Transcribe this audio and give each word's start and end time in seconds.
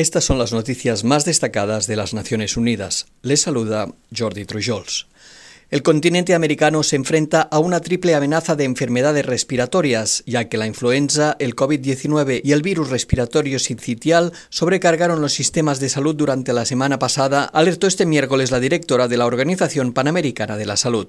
Estas 0.00 0.24
son 0.24 0.38
las 0.38 0.54
noticias 0.54 1.04
más 1.04 1.26
destacadas 1.26 1.86
de 1.86 1.94
las 1.94 2.14
Naciones 2.14 2.56
Unidas. 2.56 3.04
Les 3.20 3.42
saluda 3.42 3.92
Jordi 4.16 4.46
Trujols. 4.46 5.06
El 5.70 5.84
continente 5.84 6.34
americano 6.34 6.82
se 6.82 6.96
enfrenta 6.96 7.42
a 7.42 7.60
una 7.60 7.78
triple 7.78 8.16
amenaza 8.16 8.56
de 8.56 8.64
enfermedades 8.64 9.24
respiratorias, 9.24 10.24
ya 10.26 10.48
que 10.48 10.56
la 10.56 10.66
influenza, 10.66 11.36
el 11.38 11.54
COVID-19 11.54 12.40
y 12.42 12.50
el 12.50 12.62
virus 12.62 12.90
respiratorio 12.90 13.60
sincitial 13.60 14.32
sobrecargaron 14.48 15.20
los 15.20 15.32
sistemas 15.32 15.78
de 15.78 15.88
salud 15.88 16.16
durante 16.16 16.52
la 16.52 16.64
semana 16.64 16.98
pasada, 16.98 17.44
alertó 17.44 17.86
este 17.86 18.04
miércoles 18.04 18.50
la 18.50 18.58
directora 18.58 19.06
de 19.06 19.16
la 19.16 19.26
Organización 19.26 19.92
Panamericana 19.92 20.56
de 20.56 20.66
la 20.66 20.76
Salud. 20.76 21.06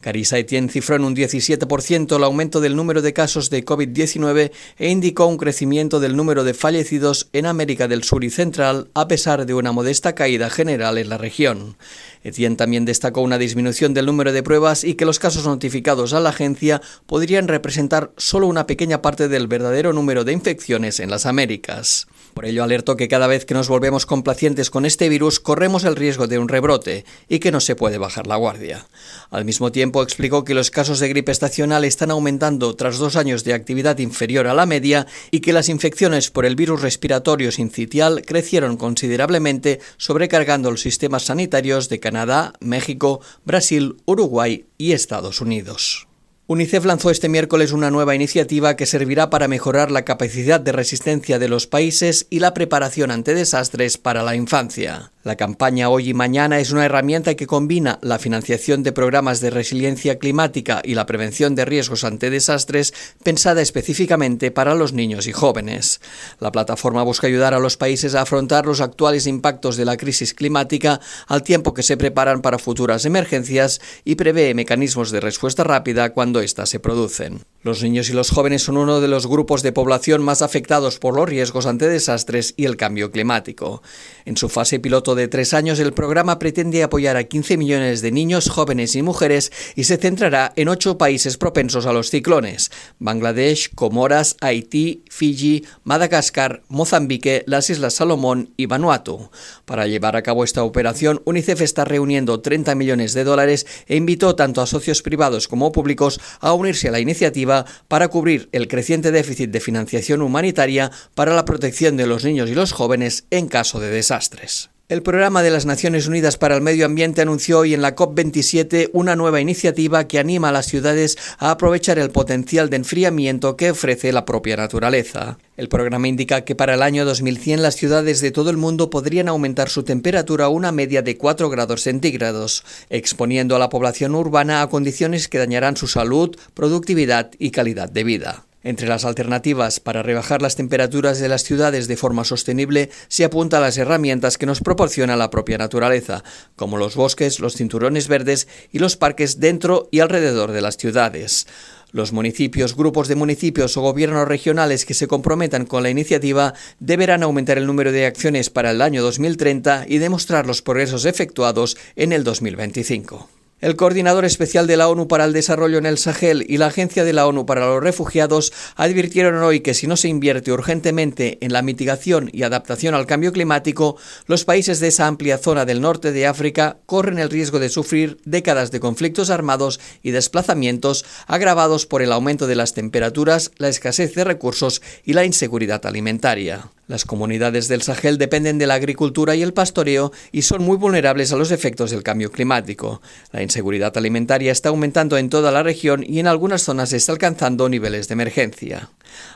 Carissa 0.00 0.38
Etienne 0.38 0.70
cifró 0.70 0.96
en 0.96 1.04
un 1.04 1.14
17% 1.14 2.16
el 2.16 2.24
aumento 2.24 2.62
del 2.62 2.76
número 2.76 3.02
de 3.02 3.12
casos 3.12 3.50
de 3.50 3.62
COVID-19 3.62 4.52
e 4.78 4.88
indicó 4.88 5.26
un 5.26 5.36
crecimiento 5.36 6.00
del 6.00 6.16
número 6.16 6.44
de 6.44 6.54
fallecidos 6.54 7.28
en 7.34 7.44
América 7.44 7.88
del 7.88 8.04
Sur 8.04 8.24
y 8.24 8.30
Central, 8.30 8.88
a 8.94 9.06
pesar 9.06 9.44
de 9.44 9.52
una 9.52 9.72
modesta 9.72 10.14
caída 10.14 10.48
general 10.48 10.96
en 10.96 11.10
la 11.10 11.18
región. 11.18 11.76
Etienne 12.24 12.56
también 12.56 12.84
destacó 12.84 13.20
una 13.20 13.38
disminución 13.38 13.94
del 13.98 14.06
número 14.06 14.32
de 14.32 14.44
pruebas 14.44 14.84
y 14.84 14.94
que 14.94 15.04
los 15.04 15.18
casos 15.18 15.44
notificados 15.44 16.12
a 16.12 16.20
la 16.20 16.28
agencia 16.28 16.80
podrían 17.06 17.48
representar 17.48 18.12
solo 18.16 18.46
una 18.46 18.68
pequeña 18.68 19.02
parte 19.02 19.26
del 19.26 19.48
verdadero 19.48 19.92
número 19.92 20.22
de 20.22 20.32
infecciones 20.32 21.00
en 21.00 21.10
las 21.10 21.26
Américas. 21.26 22.06
Por 22.32 22.46
ello 22.46 22.62
alertó 22.62 22.96
que 22.96 23.08
cada 23.08 23.26
vez 23.26 23.44
que 23.44 23.54
nos 23.54 23.68
volvemos 23.68 24.06
complacientes 24.06 24.70
con 24.70 24.84
este 24.84 25.08
virus 25.08 25.40
corremos 25.40 25.82
el 25.82 25.96
riesgo 25.96 26.28
de 26.28 26.38
un 26.38 26.48
rebrote 26.48 27.04
y 27.28 27.40
que 27.40 27.50
no 27.50 27.58
se 27.58 27.74
puede 27.74 27.98
bajar 27.98 28.28
la 28.28 28.36
guardia. 28.36 28.86
Al 29.30 29.44
mismo 29.44 29.72
tiempo 29.72 30.04
explicó 30.04 30.44
que 30.44 30.54
los 30.54 30.70
casos 30.70 31.00
de 31.00 31.08
gripe 31.08 31.32
estacional 31.32 31.84
están 31.84 32.12
aumentando 32.12 32.76
tras 32.76 32.98
dos 32.98 33.16
años 33.16 33.42
de 33.42 33.54
actividad 33.54 33.98
inferior 33.98 34.46
a 34.46 34.54
la 34.54 34.66
media 34.66 35.08
y 35.32 35.40
que 35.40 35.52
las 35.52 35.68
infecciones 35.68 36.30
por 36.30 36.46
el 36.46 36.54
virus 36.54 36.82
respiratorio 36.82 37.50
sincitial 37.50 38.22
crecieron 38.24 38.76
considerablemente 38.76 39.80
sobrecargando 39.96 40.70
los 40.70 40.82
sistemas 40.82 41.24
sanitarios 41.24 41.88
de 41.88 41.98
Canadá, 41.98 42.52
México, 42.60 43.20
Brasil, 43.44 43.87
Uruguay 44.06 44.66
y 44.76 44.92
Estados 44.92 45.40
Unidos. 45.40 46.08
UNICEF 46.50 46.86
lanzó 46.86 47.10
este 47.10 47.28
miércoles 47.28 47.72
una 47.72 47.90
nueva 47.90 48.14
iniciativa 48.14 48.74
que 48.74 48.86
servirá 48.86 49.28
para 49.28 49.48
mejorar 49.48 49.90
la 49.90 50.06
capacidad 50.06 50.58
de 50.58 50.72
resistencia 50.72 51.38
de 51.38 51.48
los 51.48 51.66
países 51.66 52.26
y 52.30 52.38
la 52.40 52.54
preparación 52.54 53.10
ante 53.10 53.34
desastres 53.34 53.98
para 53.98 54.22
la 54.22 54.34
infancia. 54.34 55.12
La 55.28 55.36
campaña 55.36 55.90
Hoy 55.90 56.08
y 56.08 56.14
Mañana 56.14 56.58
es 56.58 56.72
una 56.72 56.86
herramienta 56.86 57.34
que 57.34 57.46
combina 57.46 57.98
la 58.00 58.18
financiación 58.18 58.82
de 58.82 58.92
programas 58.92 59.42
de 59.42 59.50
resiliencia 59.50 60.18
climática 60.18 60.80
y 60.82 60.94
la 60.94 61.04
prevención 61.04 61.54
de 61.54 61.66
riesgos 61.66 62.02
ante 62.04 62.30
desastres 62.30 62.94
pensada 63.22 63.60
específicamente 63.60 64.50
para 64.50 64.74
los 64.74 64.94
niños 64.94 65.26
y 65.26 65.32
jóvenes. 65.32 66.00
La 66.40 66.50
plataforma 66.50 67.02
busca 67.02 67.26
ayudar 67.26 67.52
a 67.52 67.58
los 67.58 67.76
países 67.76 68.14
a 68.14 68.22
afrontar 68.22 68.64
los 68.64 68.80
actuales 68.80 69.26
impactos 69.26 69.76
de 69.76 69.84
la 69.84 69.98
crisis 69.98 70.32
climática 70.32 70.98
al 71.26 71.42
tiempo 71.42 71.74
que 71.74 71.82
se 71.82 71.98
preparan 71.98 72.40
para 72.40 72.58
futuras 72.58 73.04
emergencias 73.04 73.82
y 74.06 74.14
prevé 74.14 74.54
mecanismos 74.54 75.10
de 75.10 75.20
respuesta 75.20 75.62
rápida 75.62 76.14
cuando 76.14 76.40
éstas 76.40 76.70
se 76.70 76.80
producen. 76.80 77.42
Los 77.68 77.82
niños 77.82 78.08
y 78.08 78.14
los 78.14 78.30
jóvenes 78.30 78.62
son 78.62 78.78
uno 78.78 79.02
de 79.02 79.08
los 79.08 79.26
grupos 79.26 79.62
de 79.62 79.72
población 79.72 80.22
más 80.22 80.40
afectados 80.40 80.98
por 80.98 81.14
los 81.14 81.28
riesgos 81.28 81.66
ante 81.66 81.86
desastres 81.86 82.54
y 82.56 82.64
el 82.64 82.78
cambio 82.78 83.10
climático. 83.10 83.82
En 84.24 84.38
su 84.38 84.48
fase 84.48 84.80
piloto 84.80 85.14
de 85.14 85.28
tres 85.28 85.52
años, 85.52 85.78
el 85.78 85.92
programa 85.92 86.38
pretende 86.38 86.82
apoyar 86.82 87.18
a 87.18 87.24
15 87.24 87.58
millones 87.58 88.00
de 88.00 88.10
niños, 88.10 88.48
jóvenes 88.48 88.96
y 88.96 89.02
mujeres 89.02 89.52
y 89.76 89.84
se 89.84 89.98
centrará 89.98 90.54
en 90.56 90.68
ocho 90.68 90.96
países 90.96 91.36
propensos 91.36 91.84
a 91.84 91.92
los 91.92 92.08
ciclones: 92.08 92.70
Bangladesh, 93.00 93.74
Comoras, 93.74 94.38
Haití, 94.40 95.04
Fiji, 95.10 95.66
Madagascar, 95.84 96.62
Mozambique, 96.68 97.44
las 97.46 97.68
Islas 97.68 97.92
Salomón 97.92 98.54
y 98.56 98.64
Vanuatu. 98.64 99.28
Para 99.66 99.86
llevar 99.86 100.16
a 100.16 100.22
cabo 100.22 100.42
esta 100.42 100.62
operación, 100.62 101.20
UNICEF 101.26 101.60
está 101.60 101.84
reuniendo 101.84 102.40
30 102.40 102.74
millones 102.74 103.12
de 103.12 103.24
dólares 103.24 103.66
e 103.88 103.96
invitó 103.96 104.36
tanto 104.36 104.62
a 104.62 104.66
socios 104.66 105.02
privados 105.02 105.48
como 105.48 105.70
públicos 105.70 106.18
a 106.40 106.54
unirse 106.54 106.88
a 106.88 106.92
la 106.92 107.00
iniciativa 107.00 107.57
para 107.88 108.08
cubrir 108.08 108.48
el 108.52 108.68
creciente 108.68 109.10
déficit 109.10 109.50
de 109.50 109.60
financiación 109.60 110.22
humanitaria 110.22 110.90
para 111.14 111.34
la 111.34 111.44
protección 111.44 111.96
de 111.96 112.06
los 112.06 112.24
niños 112.24 112.50
y 112.50 112.54
los 112.54 112.72
jóvenes 112.72 113.26
en 113.30 113.48
caso 113.48 113.80
de 113.80 113.90
desastres. 113.90 114.70
El 114.90 115.02
Programa 115.02 115.42
de 115.42 115.50
las 115.50 115.66
Naciones 115.66 116.08
Unidas 116.08 116.38
para 116.38 116.54
el 116.54 116.62
Medio 116.62 116.86
Ambiente 116.86 117.20
anunció 117.20 117.58
hoy 117.58 117.74
en 117.74 117.82
la 117.82 117.94
COP27 117.94 118.88
una 118.94 119.16
nueva 119.16 119.38
iniciativa 119.38 120.08
que 120.08 120.18
anima 120.18 120.48
a 120.48 120.52
las 120.52 120.64
ciudades 120.64 121.18
a 121.36 121.50
aprovechar 121.50 121.98
el 121.98 122.08
potencial 122.08 122.70
de 122.70 122.76
enfriamiento 122.76 123.54
que 123.54 123.72
ofrece 123.72 124.14
la 124.14 124.24
propia 124.24 124.56
naturaleza. 124.56 125.36
El 125.58 125.68
programa 125.68 126.08
indica 126.08 126.46
que 126.46 126.54
para 126.54 126.72
el 126.72 126.80
año 126.80 127.04
2100 127.04 127.60
las 127.60 127.76
ciudades 127.76 128.22
de 128.22 128.30
todo 128.30 128.48
el 128.48 128.56
mundo 128.56 128.88
podrían 128.88 129.28
aumentar 129.28 129.68
su 129.68 129.82
temperatura 129.82 130.46
a 130.46 130.48
una 130.48 130.72
media 130.72 131.02
de 131.02 131.18
4 131.18 131.50
grados 131.50 131.82
centígrados, 131.82 132.64
exponiendo 132.88 133.56
a 133.56 133.58
la 133.58 133.68
población 133.68 134.14
urbana 134.14 134.62
a 134.62 134.70
condiciones 134.70 135.28
que 135.28 135.36
dañarán 135.36 135.76
su 135.76 135.86
salud, 135.86 136.34
productividad 136.54 137.30
y 137.38 137.50
calidad 137.50 137.90
de 137.90 138.04
vida. 138.04 138.47
Entre 138.64 138.88
las 138.88 139.04
alternativas 139.04 139.78
para 139.78 140.02
rebajar 140.02 140.42
las 140.42 140.56
temperaturas 140.56 141.20
de 141.20 141.28
las 141.28 141.44
ciudades 141.44 141.86
de 141.86 141.96
forma 141.96 142.24
sostenible 142.24 142.90
se 143.06 143.24
apunta 143.24 143.58
a 143.58 143.60
las 143.60 143.78
herramientas 143.78 144.36
que 144.36 144.46
nos 144.46 144.60
proporciona 144.60 145.16
la 145.16 145.30
propia 145.30 145.58
naturaleza, 145.58 146.24
como 146.56 146.76
los 146.76 146.96
bosques, 146.96 147.38
los 147.38 147.54
cinturones 147.54 148.08
verdes 148.08 148.48
y 148.72 148.80
los 148.80 148.96
parques 148.96 149.38
dentro 149.38 149.88
y 149.92 150.00
alrededor 150.00 150.50
de 150.50 150.60
las 150.60 150.76
ciudades. 150.76 151.46
Los 151.92 152.12
municipios, 152.12 152.76
grupos 152.76 153.06
de 153.08 153.14
municipios 153.14 153.76
o 153.76 153.80
gobiernos 153.80 154.26
regionales 154.26 154.84
que 154.84 154.92
se 154.92 155.06
comprometan 155.06 155.64
con 155.64 155.84
la 155.84 155.90
iniciativa 155.90 156.52
deberán 156.80 157.22
aumentar 157.22 157.58
el 157.58 157.66
número 157.66 157.92
de 157.92 158.06
acciones 158.06 158.50
para 158.50 158.72
el 158.72 158.82
año 158.82 159.02
2030 159.02 159.86
y 159.88 159.98
demostrar 159.98 160.46
los 160.46 160.62
progresos 160.62 161.04
efectuados 161.04 161.78
en 161.96 162.12
el 162.12 162.24
2025. 162.24 163.37
El 163.60 163.74
coordinador 163.74 164.24
especial 164.24 164.68
de 164.68 164.76
la 164.76 164.88
ONU 164.88 165.08
para 165.08 165.24
el 165.24 165.32
Desarrollo 165.32 165.78
en 165.78 165.86
el 165.86 165.98
Sahel 165.98 166.44
y 166.48 166.58
la 166.58 166.66
Agencia 166.66 167.02
de 167.02 167.12
la 167.12 167.26
ONU 167.26 167.44
para 167.44 167.66
los 167.66 167.82
Refugiados 167.82 168.52
advirtieron 168.76 169.42
hoy 169.42 169.60
que 169.60 169.74
si 169.74 169.88
no 169.88 169.96
se 169.96 170.06
invierte 170.06 170.52
urgentemente 170.52 171.38
en 171.40 171.52
la 171.52 171.62
mitigación 171.62 172.30
y 172.32 172.44
adaptación 172.44 172.94
al 172.94 173.06
cambio 173.06 173.32
climático, 173.32 173.96
los 174.28 174.44
países 174.44 174.78
de 174.78 174.86
esa 174.86 175.08
amplia 175.08 175.38
zona 175.38 175.64
del 175.64 175.80
norte 175.80 176.12
de 176.12 176.28
África 176.28 176.78
corren 176.86 177.18
el 177.18 177.30
riesgo 177.30 177.58
de 177.58 177.68
sufrir 177.68 178.18
décadas 178.24 178.70
de 178.70 178.78
conflictos 178.78 179.28
armados 179.28 179.80
y 180.04 180.12
desplazamientos 180.12 181.04
agravados 181.26 181.84
por 181.84 182.00
el 182.00 182.12
aumento 182.12 182.46
de 182.46 182.54
las 182.54 182.74
temperaturas, 182.74 183.50
la 183.56 183.68
escasez 183.68 184.14
de 184.14 184.22
recursos 184.22 184.82
y 185.04 185.14
la 185.14 185.24
inseguridad 185.24 185.84
alimentaria. 185.84 186.70
Las 186.88 187.04
comunidades 187.04 187.68
del 187.68 187.82
Sahel 187.82 188.16
dependen 188.16 188.56
de 188.56 188.66
la 188.66 188.72
agricultura 188.72 189.34
y 189.34 189.42
el 189.42 189.52
pastoreo 189.52 190.10
y 190.32 190.40
son 190.40 190.62
muy 190.62 190.78
vulnerables 190.78 191.30
a 191.32 191.36
los 191.36 191.50
efectos 191.50 191.90
del 191.90 192.02
cambio 192.02 192.32
climático. 192.32 193.02
La 193.30 193.42
inseguridad 193.48 193.96
alimentaria 193.96 194.52
está 194.52 194.68
aumentando 194.68 195.16
en 195.16 195.30
toda 195.30 195.50
la 195.50 195.62
región 195.62 196.04
y 196.06 196.20
en 196.20 196.26
algunas 196.26 196.62
zonas 196.62 196.92
está 196.92 197.12
alcanzando 197.12 197.70
niveles 197.70 198.06
de 198.06 198.12
emergencia. 198.12 198.90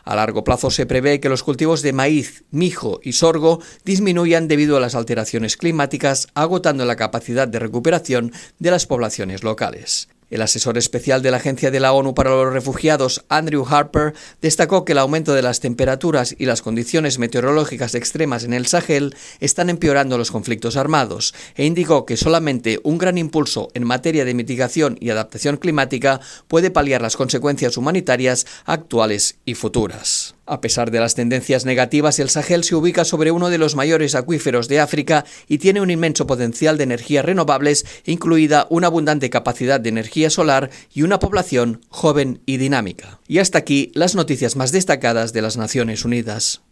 A 0.04 0.14
largo 0.14 0.44
plazo 0.44 0.70
se 0.70 0.84
prevé 0.84 1.18
que 1.18 1.30
los 1.30 1.42
cultivos 1.42 1.80
de 1.80 1.94
maíz, 1.94 2.44
mijo 2.50 3.00
y 3.02 3.12
sorgo 3.12 3.60
disminuyan 3.86 4.48
debido 4.48 4.76
a 4.76 4.80
las 4.80 4.94
alteraciones 4.94 5.56
climáticas, 5.56 6.28
agotando 6.34 6.84
la 6.84 6.96
capacidad 6.96 7.48
de 7.48 7.58
recuperación 7.58 8.32
de 8.58 8.70
las 8.70 8.86
poblaciones 8.86 9.42
locales. 9.42 10.08
El 10.32 10.40
asesor 10.40 10.78
especial 10.78 11.20
de 11.20 11.30
la 11.30 11.36
Agencia 11.36 11.70
de 11.70 11.78
la 11.78 11.92
ONU 11.92 12.14
para 12.14 12.30
los 12.30 12.54
Refugiados, 12.54 13.22
Andrew 13.28 13.66
Harper, 13.68 14.14
destacó 14.40 14.86
que 14.86 14.92
el 14.92 14.98
aumento 14.98 15.34
de 15.34 15.42
las 15.42 15.60
temperaturas 15.60 16.34
y 16.38 16.46
las 16.46 16.62
condiciones 16.62 17.18
meteorológicas 17.18 17.94
extremas 17.94 18.42
en 18.42 18.54
el 18.54 18.64
Sahel 18.64 19.14
están 19.40 19.68
empeorando 19.68 20.16
los 20.16 20.30
conflictos 20.30 20.78
armados 20.78 21.34
e 21.54 21.66
indicó 21.66 22.06
que 22.06 22.16
solamente 22.16 22.80
un 22.82 22.96
gran 22.96 23.18
impulso 23.18 23.68
en 23.74 23.84
materia 23.84 24.24
de 24.24 24.32
mitigación 24.32 24.96
y 25.00 25.10
adaptación 25.10 25.58
climática 25.58 26.20
puede 26.48 26.70
paliar 26.70 27.02
las 27.02 27.18
consecuencias 27.18 27.76
humanitarias 27.76 28.46
actuales 28.64 29.36
y 29.44 29.52
futuras. 29.52 30.34
A 30.52 30.60
pesar 30.60 30.90
de 30.90 31.00
las 31.00 31.14
tendencias 31.14 31.64
negativas, 31.64 32.18
el 32.18 32.28
Sahel 32.28 32.62
se 32.62 32.74
ubica 32.74 33.06
sobre 33.06 33.30
uno 33.30 33.48
de 33.48 33.56
los 33.56 33.74
mayores 33.74 34.14
acuíferos 34.14 34.68
de 34.68 34.80
África 34.80 35.24
y 35.48 35.56
tiene 35.56 35.80
un 35.80 35.90
inmenso 35.90 36.26
potencial 36.26 36.76
de 36.76 36.84
energías 36.84 37.24
renovables, 37.24 37.86
incluida 38.04 38.66
una 38.68 38.88
abundante 38.88 39.30
capacidad 39.30 39.80
de 39.80 39.88
energía 39.88 40.28
solar 40.28 40.68
y 40.92 41.04
una 41.04 41.18
población 41.20 41.80
joven 41.88 42.42
y 42.44 42.58
dinámica. 42.58 43.18
Y 43.26 43.38
hasta 43.38 43.56
aquí 43.56 43.92
las 43.94 44.14
noticias 44.14 44.54
más 44.54 44.72
destacadas 44.72 45.32
de 45.32 45.40
las 45.40 45.56
Naciones 45.56 46.04
Unidas. 46.04 46.62